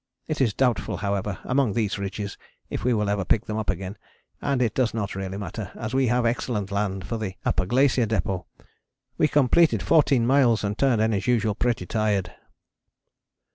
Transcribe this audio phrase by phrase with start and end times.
[0.27, 2.35] It is doubtful, however, among these ridges,
[2.71, 3.99] if we will ever pick them up again,
[4.41, 8.07] and it does not really matter, as we have excellent land for the Upper Glacier
[8.07, 8.45] Depôt.
[9.19, 12.33] We completed fourteen miles and turned in as usual pretty tired.